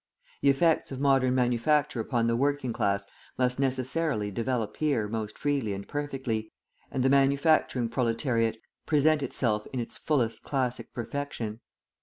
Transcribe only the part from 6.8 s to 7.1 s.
and the